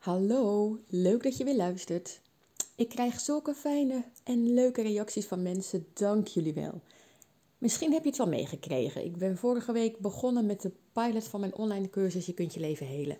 [0.00, 2.20] Hallo, leuk dat je weer luistert.
[2.74, 6.80] Ik krijg zulke fijne en leuke reacties van mensen, dank jullie wel.
[7.58, 9.04] Misschien heb je het wel meegekregen.
[9.04, 12.60] Ik ben vorige week begonnen met de pilot van mijn online cursus Je kunt je
[12.60, 13.18] leven helen.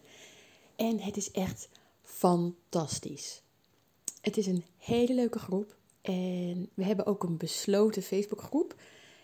[0.76, 1.68] En het is echt
[2.02, 3.42] fantastisch.
[4.20, 8.74] Het is een hele leuke groep en we hebben ook een besloten Facebookgroep.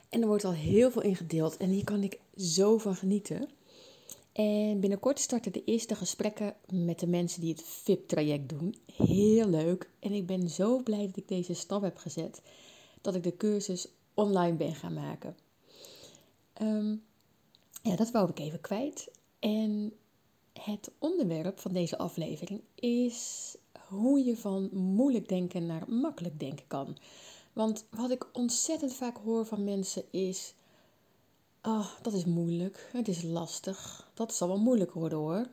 [0.08, 3.48] En er wordt al heel veel in gedeeld en hier kan ik zo van genieten.
[4.36, 8.74] En binnenkort starten de eerste gesprekken met de mensen die het VIP-traject doen.
[8.92, 9.90] Heel leuk.
[9.98, 12.42] En ik ben zo blij dat ik deze stap heb gezet.
[13.00, 15.36] Dat ik de cursus online ben gaan maken.
[16.62, 17.02] Um,
[17.82, 19.10] ja, dat wou ik even kwijt.
[19.38, 19.92] En
[20.52, 23.56] het onderwerp van deze aflevering is
[23.88, 26.96] hoe je van moeilijk denken naar makkelijk denken kan.
[27.52, 30.54] Want wat ik ontzettend vaak hoor van mensen is
[31.66, 32.88] Oh, dat is moeilijk.
[32.92, 34.10] Het is lastig.
[34.14, 35.46] Dat zal wel moeilijk worden hoor.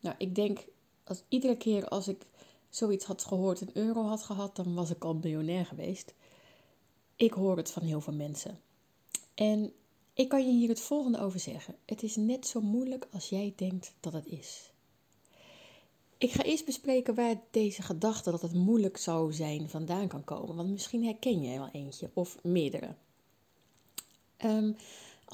[0.00, 0.64] Nou, ik denk
[1.04, 2.26] als iedere keer als ik
[2.68, 6.14] zoiets had gehoord, een euro had gehad, dan was ik al miljonair geweest.
[7.16, 8.60] Ik hoor het van heel veel mensen.
[9.34, 9.72] En
[10.14, 11.74] ik kan je hier het volgende over zeggen.
[11.84, 14.70] Het is net zo moeilijk als jij denkt dat het is.
[16.18, 20.56] Ik ga eerst bespreken waar deze gedachte dat het moeilijk zou zijn vandaan kan komen.
[20.56, 22.94] Want misschien herken je er wel eentje of meerdere.
[24.44, 24.76] Um,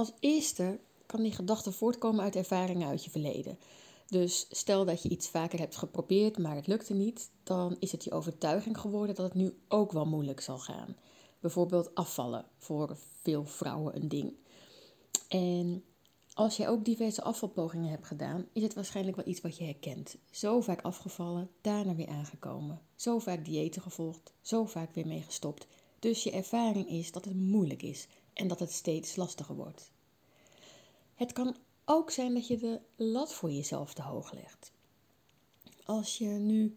[0.01, 3.59] als eerste kan die gedachte voortkomen uit ervaringen uit je verleden.
[4.06, 8.05] Dus stel dat je iets vaker hebt geprobeerd, maar het lukte niet, dan is het
[8.05, 10.97] je overtuiging geworden dat het nu ook wel moeilijk zal gaan.
[11.41, 14.33] Bijvoorbeeld afvallen, voor veel vrouwen een ding.
[15.28, 15.84] En
[16.34, 20.17] als jij ook diverse afvalpogingen hebt gedaan, is het waarschijnlijk wel iets wat je herkent.
[20.31, 22.81] Zo vaak afgevallen, daarna weer aangekomen.
[22.95, 25.67] Zo vaak diëten gevolgd, zo vaak weer mee gestopt.
[25.98, 29.91] Dus je ervaring is dat het moeilijk is en dat het steeds lastiger wordt.
[31.14, 34.72] Het kan ook zijn dat je de lat voor jezelf te hoog legt.
[35.84, 36.77] Als je nu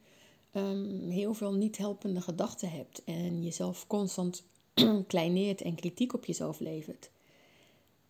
[0.54, 4.44] um, heel veel niet helpende gedachten hebt en jezelf constant
[5.08, 7.10] kleineert en kritiek op jezelf levert.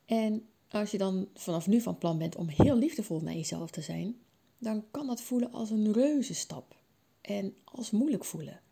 [0.05, 3.81] En als je dan vanaf nu van plan bent om heel liefdevol naar jezelf te
[3.81, 4.19] zijn,
[4.57, 6.75] dan kan dat voelen als een reuze stap
[7.21, 8.62] en als moeilijk voelen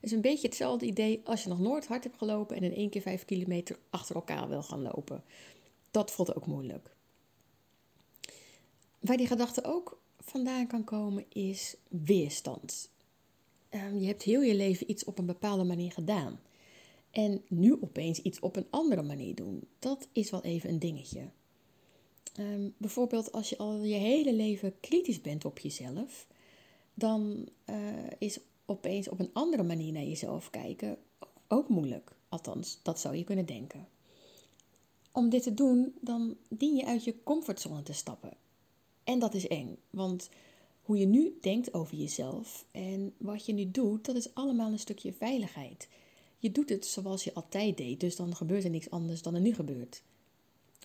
[0.00, 2.90] is een beetje hetzelfde idee als je nog nooit hard hebt gelopen en in één
[2.90, 5.24] keer vijf kilometer achter elkaar wil gaan lopen.
[5.90, 6.94] Dat voelt ook moeilijk.
[8.98, 12.90] Waar die gedachte ook vandaan kan komen is weerstand.
[13.68, 16.40] Ehm, je hebt heel je leven iets op een bepaalde manier gedaan.
[17.10, 21.28] En nu opeens iets op een andere manier doen, dat is wel even een dingetje.
[22.34, 26.26] Ehm, bijvoorbeeld als je al je hele leven kritisch bent op jezelf,
[26.94, 27.76] dan uh,
[28.18, 28.38] is
[28.70, 30.98] opeens op een andere manier naar jezelf kijken
[31.48, 32.12] ook moeilijk.
[32.28, 33.88] Althans, dat zou je kunnen denken.
[35.12, 38.32] Om dit te doen, dan dien je uit je comfortzone te stappen.
[39.04, 40.28] En dat is eng, want
[40.82, 44.78] hoe je nu denkt over jezelf en wat je nu doet, dat is allemaal een
[44.78, 45.88] stukje veiligheid.
[46.38, 49.40] Je doet het zoals je altijd deed, dus dan gebeurt er niks anders dan er
[49.40, 50.02] nu gebeurt.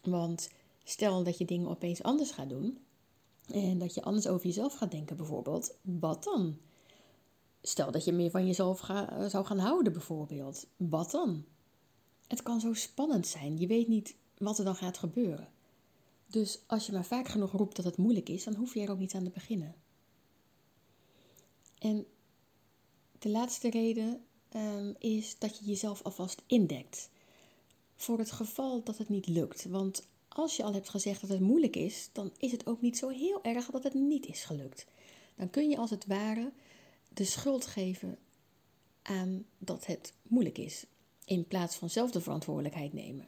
[0.03, 0.49] Want
[0.83, 2.77] stel dat je dingen opeens anders gaat doen
[3.47, 6.57] en dat je anders over jezelf gaat denken, bijvoorbeeld, wat dan?
[7.67, 10.67] Stel dat je meer van jezelf ga, zou gaan houden, bijvoorbeeld.
[10.77, 11.45] Wat dan?
[12.27, 13.57] Het kan zo spannend zijn.
[13.57, 15.47] Je weet niet wat er dan gaat gebeuren.
[16.27, 18.91] Dus als je maar vaak genoeg roept dat het moeilijk is, dan hoef je er
[18.91, 19.75] ook niet aan te beginnen.
[21.79, 22.05] En
[23.19, 24.21] de laatste reden
[24.55, 27.09] um, is dat je jezelf alvast indekt.
[27.95, 29.65] Voor het geval dat het niet lukt.
[29.65, 32.97] Want als je al hebt gezegd dat het moeilijk is, dan is het ook niet
[32.97, 34.85] zo heel erg dat het niet is gelukt.
[35.35, 36.51] Dan kun je als het ware
[37.15, 38.17] de schuld geven
[39.01, 40.85] aan dat het moeilijk is,
[41.25, 43.27] in plaats van zelf de verantwoordelijkheid nemen.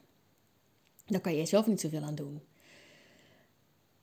[1.06, 2.42] Dan kan je zelf niet zoveel aan doen.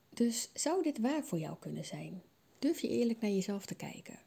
[0.09, 2.21] Dus zou dit waar voor jou kunnen zijn?
[2.59, 4.19] Durf je eerlijk naar jezelf te kijken?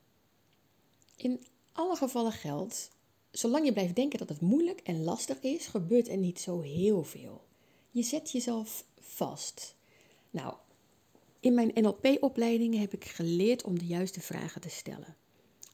[1.17, 2.91] In alle gevallen geldt,
[3.31, 7.05] zolang je blijft denken dat het moeilijk en lastig is, gebeurt er niet zo heel
[7.05, 7.45] veel.
[7.91, 9.75] Je zet jezelf vast.
[10.31, 10.55] Nou,
[11.41, 15.17] in mijn NLP-opleidingen heb ik geleerd om de juiste vragen te stellen.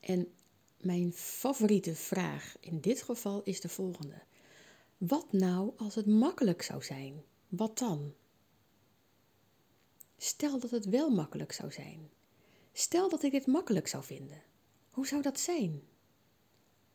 [0.05, 0.33] En
[0.81, 4.23] mijn favoriete vraag in dit geval is de volgende.
[4.99, 7.23] Wat nou als het makkelijk zou zijn?
[7.49, 8.15] Wat dan?
[10.17, 12.11] Stel dat het wel makkelijk zou zijn.
[12.73, 14.43] Stel dat ik dit makkelijk zou vinden.
[14.91, 15.83] Hoe zou dat zijn?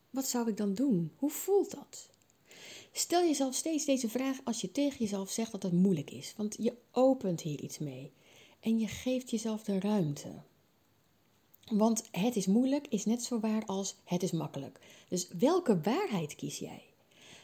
[0.09, 1.11] Wat zou ik dan doen?
[1.15, 2.09] Hoe voelt dat?
[2.91, 6.55] Stel jezelf steeds deze vraag als je tegen jezelf zegt dat het moeilijk is, want
[6.59, 8.13] je opent hier iets mee
[8.59, 10.41] en je geeft jezelf de ruimte.
[11.69, 14.79] Want het is moeilijk is net zo waar als het is makkelijk.
[15.07, 16.83] Dus welke waarheid kies jij?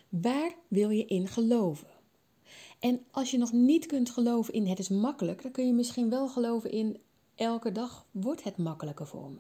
[0.10, 1.88] Waar wil je in geloven?
[2.80, 6.10] En als je nog niet kunt geloven in het is makkelijk, dan kun je misschien
[6.10, 6.98] wel geloven in
[7.36, 9.39] elke dag wordt het makkelijker voor me.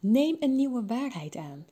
[0.00, 1.66] Neem een nieuwe waarheid aan.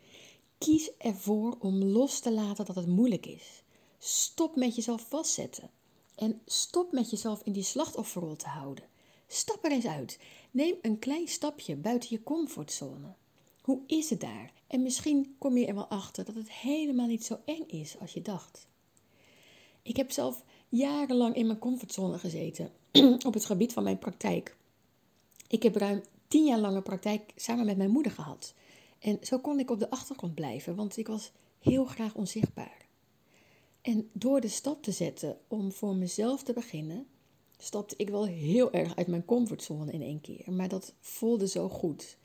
[0.58, 3.62] Kies ervoor om los te laten dat het moeilijk is.
[3.98, 5.70] Stop met jezelf vastzetten.
[6.14, 8.84] En stop met jezelf in die slachtofferrol te houden.
[9.26, 10.18] Stap er eens uit.
[10.56, 13.14] Neem een klein stapje buiten je comfortzone.
[13.62, 14.52] Hoe is het daar?
[14.66, 18.12] En misschien kom je er wel achter dat het helemaal niet zo eng is als
[18.12, 18.66] je dacht.
[19.82, 22.70] Ik heb zelf jarenlang in mijn comfortzone gezeten
[23.26, 24.56] op het gebied van mijn praktijk.
[25.48, 28.54] Ik heb ruim tien jaar lange praktijk samen met mijn moeder gehad.
[28.98, 32.86] En zo kon ik op de achtergrond blijven, want ik was heel graag onzichtbaar.
[33.80, 37.06] En door de stap te zetten om voor mezelf te beginnen,
[37.58, 40.52] stapte ik wel heel erg uit mijn comfortzone in één keer.
[40.52, 42.16] Maar dat voelde zo goed.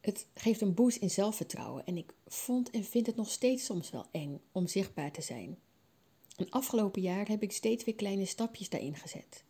[0.00, 3.90] Het geeft een boost in zelfvertrouwen en ik vond en vind het nog steeds soms
[3.90, 5.58] wel eng om zichtbaar te zijn.
[6.36, 9.44] En afgelopen jaar heb ik steeds weer kleine stapjes daarin gezet.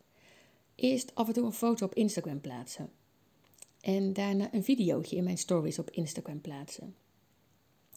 [0.75, 2.91] Eerst af en toe een foto op Instagram plaatsen.
[3.81, 6.95] En daarna een videootje in mijn stories op Instagram plaatsen.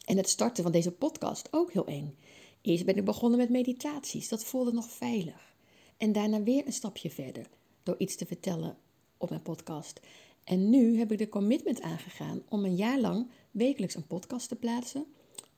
[0.05, 2.17] En het starten van deze podcast ook heel eng.
[2.61, 5.56] Eerst ben ik begonnen met meditaties, dat voelde nog veilig.
[5.97, 7.49] En daarna weer een stapje verder
[7.83, 8.79] door iets te vertellen
[9.17, 10.01] op mijn podcast.
[10.45, 14.57] En nu heb ik de commitment aangegaan om een jaar lang wekelijks een podcast te
[14.57, 15.07] plaatsen.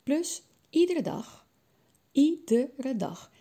[0.02, 1.46] Plus iedere dag,
[2.12, 3.32] iedere dag,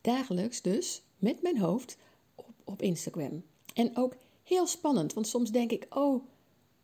[0.00, 1.96] dagelijks dus, met mijn hoofd
[2.34, 3.44] op, op Instagram.
[3.74, 6.24] En ook heel spannend, want soms denk ik, oh,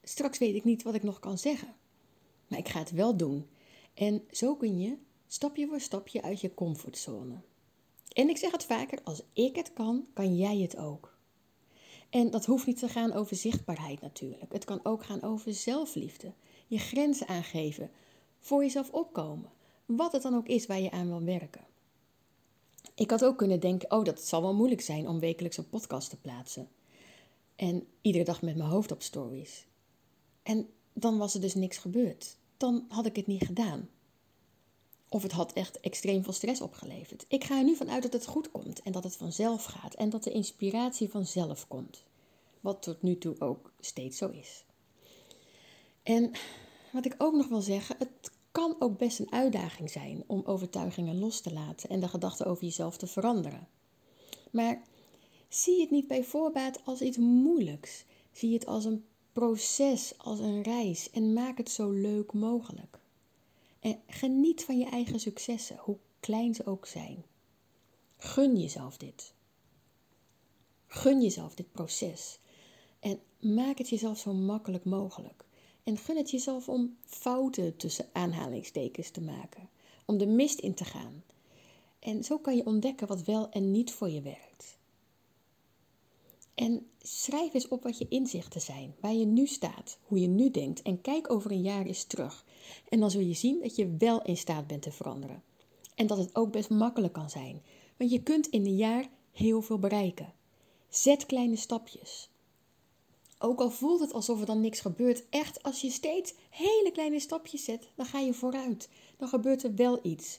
[0.03, 1.75] straks weet ik niet wat ik nog kan zeggen.
[2.49, 3.47] Maar ik ga het wel doen.
[3.95, 4.97] En zo kun je
[5.27, 7.35] stapje voor stapje uit je comfortzone.
[8.15, 11.17] En ik zeg het vaker, als ik het kan, kan jij het ook.
[12.11, 14.53] En dat hoeft niet te gaan over zichtbaarheid natuurlijk.
[14.53, 16.33] Het kan ook gaan over zelfliefde.
[16.67, 17.91] Je grenzen aangeven.
[18.39, 19.51] Voor jezelf opkomen.
[19.87, 21.67] Wat het dan ook is waar je aan wil werken.
[22.95, 26.11] Ik had ook kunnen denken: oh, dat zal wel moeilijk zijn om wekelijks een podcast
[26.11, 26.69] te plaatsen.
[27.57, 29.67] En iedere dag met mijn hoofd op stories.
[30.43, 32.37] En dan was er dus niks gebeurd.
[32.57, 33.89] Dan had ik het niet gedaan.
[35.09, 37.25] Of het had echt extreem veel stress opgeleverd.
[37.29, 40.11] Ik ga er nu vanuit dat het goed komt en dat het vanzelf gaat en
[40.11, 42.05] dat de inspiratie vanzelf komt.
[42.61, 44.65] Wat tot nu toe ook steeds zo is.
[46.03, 46.31] En
[46.93, 51.19] wat ik ook nog wil zeggen, het kan ook best een uitdaging zijn om overtuigingen
[51.19, 53.69] los te laten en de gedachten over jezelf te veranderen.
[54.51, 54.83] Maar
[55.49, 58.05] zie het niet bij voorbaat als iets moeilijks.
[58.33, 62.99] Zie het als een proces, als een reis en maak het zo leuk mogelijk.
[63.85, 67.25] En geniet van je eigen successen, hoe klein ze ook zijn.
[68.17, 69.33] Gun jezelf dit.
[70.87, 72.39] Gun jezelf dit proces.
[73.01, 75.45] En maak het jezelf zo makkelijk mogelijk.
[75.83, 79.69] En gun het jezelf om fouten tussen aanhalingstekens te maken.
[80.05, 81.25] Om de mist in te gaan.
[81.99, 84.79] En zo kan je ontdekken wat wel en niet voor je werkt.
[86.55, 90.51] En schrijf eens op wat je inzichten zijn, waar je nu staat, hoe je nu
[90.51, 92.45] denkt en kijk over een jaar eens terug.
[92.89, 95.43] En dan zul je zien dat je wel in staat bent te veranderen.
[95.95, 97.63] En dat het ook best makkelijk kan zijn,
[97.97, 100.33] want je kunt in een jaar heel veel bereiken.
[100.89, 102.31] Zet kleine stapjes.
[103.39, 107.21] Ook al voelt het alsof er dan niks gebeurt, echt als je steeds hele kleine
[107.21, 108.89] stapjes zet, dan ga je vooruit.
[109.17, 110.39] Dan gebeurt er wel iets.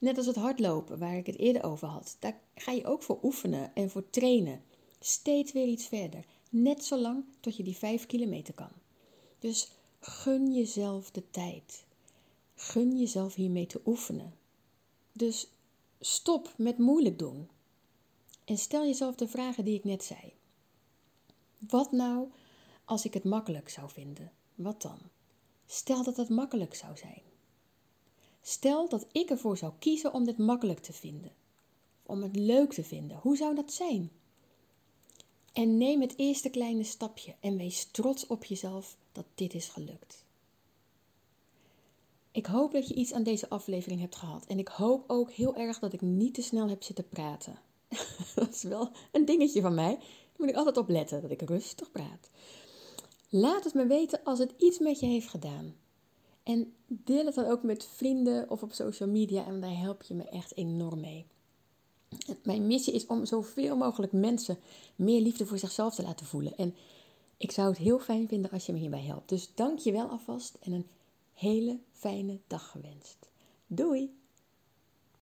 [0.00, 2.16] Net als het hardlopen, waar ik het eerder over had.
[2.18, 4.62] Daar ga je ook voor oefenen en voor trainen.
[5.00, 6.24] Steeds weer iets verder.
[6.50, 8.70] Net zo lang tot je die 5 kilometer kan.
[9.38, 9.70] Dus
[10.06, 11.84] gun jezelf de tijd.
[12.54, 14.34] Gun jezelf hiermee te oefenen.
[15.12, 15.48] Dus
[16.00, 17.48] stop met moeilijk doen.
[18.44, 20.32] En stel jezelf de vragen die ik net zei.
[21.58, 22.28] Wat nou
[22.84, 24.32] als ik het makkelijk zou vinden?
[24.54, 24.98] Wat dan?
[25.66, 27.22] Stel dat het makkelijk zou zijn.
[28.42, 31.32] Stel dat ik ervoor zou kiezen om dit makkelijk te vinden.
[32.02, 33.16] Om het leuk te vinden.
[33.16, 34.10] Hoe zou dat zijn?
[35.54, 40.24] En neem het eerste kleine stapje en wees trots op jezelf dat dit is gelukt.
[42.32, 44.46] Ik hoop dat je iets aan deze aflevering hebt gehad.
[44.46, 47.58] En ik hoop ook heel erg dat ik niet te snel heb zitten praten.
[48.34, 49.96] dat is wel een dingetje van mij.
[49.96, 52.30] Daar moet ik altijd op letten, dat ik rustig praat.
[53.28, 55.74] Laat het me weten als het iets met je heeft gedaan.
[56.42, 60.14] En deel het dan ook met vrienden of op social media en daar help je
[60.14, 61.26] me echt enorm mee.
[62.42, 64.58] Mijn missie is om zoveel mogelijk mensen
[64.96, 66.56] meer liefde voor zichzelf te laten voelen.
[66.56, 66.74] En
[67.36, 69.28] ik zou het heel fijn vinden als je me hierbij helpt.
[69.28, 70.86] Dus dank je wel alvast en een
[71.34, 73.16] hele fijne dag gewenst.
[73.66, 74.23] Doei!